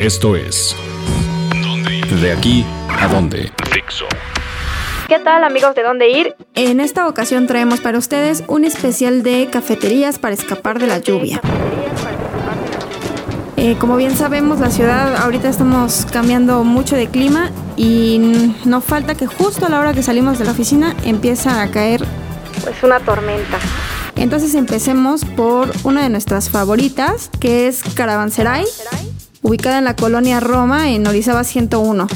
[0.00, 0.74] Esto es
[2.22, 3.52] De aquí a dónde.
[3.70, 4.06] Fixo.
[5.08, 6.34] ¿Qué tal amigos de dónde ir?
[6.54, 11.42] En esta ocasión traemos para ustedes un especial de cafeterías para escapar de la lluvia.
[13.58, 19.14] Eh, como bien sabemos, la ciudad ahorita estamos cambiando mucho de clima y no falta
[19.16, 22.02] que justo a la hora que salimos de la oficina empieza a caer.
[22.64, 23.58] Pues una tormenta.
[24.16, 28.64] Entonces empecemos por una de nuestras favoritas, que es Caravanserai,
[29.42, 32.06] ubicada en la colonia Roma, en Orizaba 101.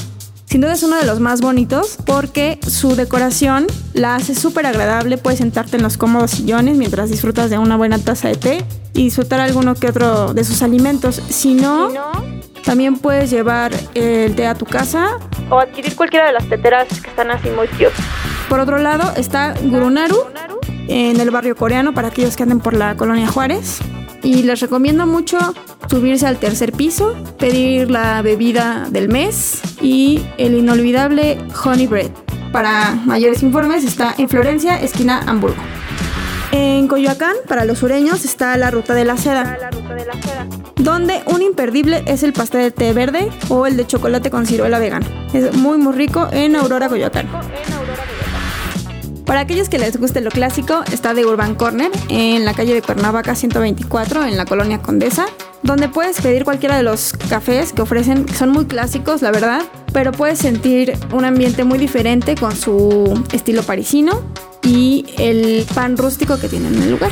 [0.47, 5.19] Sin duda es uno de los más bonitos porque su decoración la hace súper agradable.
[5.19, 9.05] Puedes sentarte en los cómodos sillones mientras disfrutas de una buena taza de té y
[9.05, 11.21] disfrutar alguno que otro de sus alimentos.
[11.29, 11.91] Si no,
[12.65, 15.19] también puedes llevar el té a tu casa.
[15.51, 17.91] O adquirir cualquiera de las teteras que están así muy cute.
[18.48, 20.19] Por otro lado está Gurunaru
[20.87, 23.79] en el barrio coreano para aquellos que anden por la colonia Juárez.
[24.23, 25.39] Y les recomiendo mucho
[25.88, 32.11] subirse al tercer piso, pedir la bebida del mes y el inolvidable Honey Bread.
[32.53, 35.62] Para mayores informes está en Florencia, esquina Hamburgo.
[36.53, 39.59] En Coyoacán, para los sureños, está la Ruta de la Seda,
[40.77, 44.78] donde un imperdible es el pastel de té verde o el de chocolate con ciruela
[44.78, 45.06] vegana.
[45.33, 46.28] Es muy muy rico.
[46.31, 47.28] En Aurora Coyoacán.
[49.27, 52.83] Para aquellos que les guste lo clásico, está The Urban Corner en la calle de
[52.83, 55.27] Cuernavaca 124 en la colonia Condesa,
[55.65, 59.62] donde puedes pedir cualquiera de los cafés que ofrecen, son muy clásicos, la verdad,
[59.93, 64.23] pero puedes sentir un ambiente muy diferente con su estilo parisino
[64.62, 67.11] y el pan rústico que tienen en el lugar.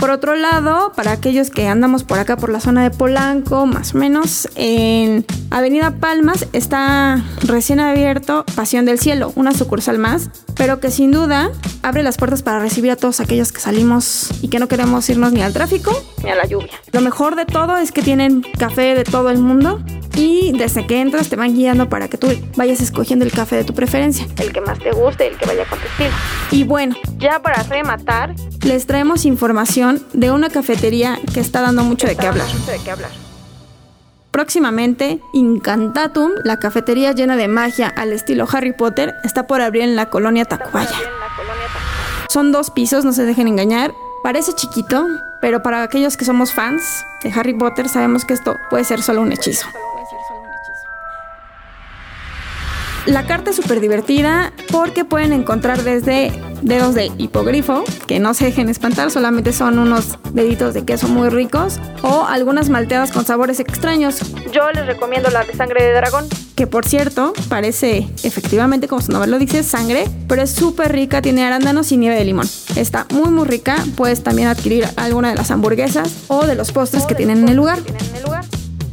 [0.00, 3.94] Por otro lado, para aquellos que andamos por acá por la zona de Polanco, más
[3.94, 10.80] o menos, en Avenida Palmas está recién abierto Pasión del Cielo, una sucursal más, pero
[10.80, 11.50] que sin duda
[11.82, 15.32] abre las puertas para recibir a todos aquellos que salimos y que no queremos irnos
[15.32, 15.92] ni al tráfico.
[16.24, 16.72] Ni a la lluvia.
[16.92, 21.00] Lo mejor de todo es que tienen café de todo el mundo y desde que
[21.00, 24.26] entras te van guiando para que tú vayas escogiendo el café de tu preferencia.
[24.38, 26.10] El que más te guste, el que vaya con tu estilo.
[26.50, 32.06] Y bueno, Ya para rematar, les traemos información de una cafetería que está dando mucho
[32.06, 32.46] de qué hablar.
[32.52, 33.10] mucho de qué hablar.
[34.30, 39.96] Próximamente, Incantatum, la cafetería llena de magia al estilo Harry Potter, está por abrir en
[39.96, 40.88] la colonia Tacubaya.
[40.88, 42.26] En la colonia Tacubaya.
[42.28, 43.92] Son dos pisos, no se dejen engañar.
[44.22, 45.04] Parece chiquito,
[45.40, 49.22] pero para aquellos que somos fans de Harry Potter sabemos que esto puede ser solo
[49.22, 49.66] un hechizo.
[53.06, 58.44] La carta es súper divertida porque pueden encontrar desde dedos de hipogrifo, que no se
[58.44, 63.58] dejen espantar, solamente son unos deditos de queso muy ricos, o algunas malteadas con sabores
[63.58, 64.20] extraños,
[64.52, 66.26] Yo les recomiendo la de sangre de dragón.
[66.54, 71.22] que por cierto parece efectivamente como su nombre lo dice sangre, pero es súper rica,
[71.22, 72.48] tiene arándanos y nieve de limón.
[72.76, 77.04] Está muy muy rica, puedes también adquirir alguna de las hamburguesas o de los postres
[77.04, 77.78] que tienen en el lugar.
[77.80, 78.44] Tienen en el lugar.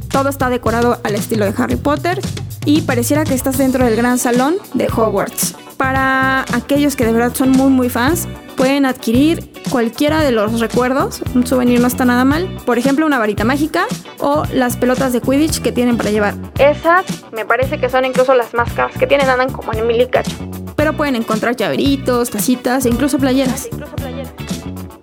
[0.10, 2.22] Todo está decorado al estilo de Harry Potter
[2.68, 5.56] y pareciera que estás dentro del gran salón de Hogwarts.
[5.78, 11.22] Para aquellos que de verdad son muy muy fans, pueden adquirir cualquiera de los recuerdos,
[11.34, 13.86] un souvenir no está nada mal, por ejemplo una varita mágica
[14.20, 16.36] o las pelotas de Quidditch que tienen para llevar.
[16.60, 20.02] Esas me parece que son incluso las más caras que tienen, andan como en mil
[20.02, 20.36] y cacho.
[20.76, 23.70] Pero pueden encontrar llaveritos, tacitas e incluso playeras.
[23.72, 23.97] Incluso playeras.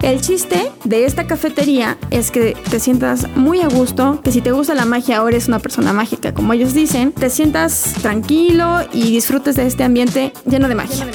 [0.05, 4.53] El chiste de esta cafetería es que te sientas muy a gusto, que si te
[4.53, 9.13] gusta la magia o eres una persona mágica, como ellos dicen, te sientas tranquilo y
[9.13, 11.07] disfrutes de este ambiente lleno de magia.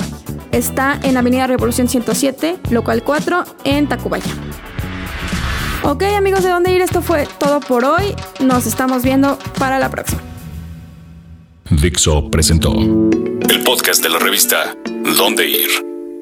[0.52, 4.34] Está en Avenida Revolución 107, local 4, en Tacubaya.
[5.84, 6.82] Ok amigos, ¿de dónde ir?
[6.82, 8.16] Esto fue todo por hoy.
[8.40, 10.24] Nos estamos viendo para la próxima.
[11.70, 14.76] Dixo presentó el podcast de la revista
[15.16, 15.99] Dónde ir.